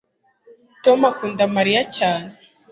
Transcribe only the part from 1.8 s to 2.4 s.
cyane